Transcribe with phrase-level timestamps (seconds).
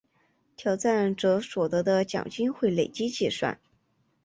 [0.57, 3.59] 挑战者所得的奖金会累积计算。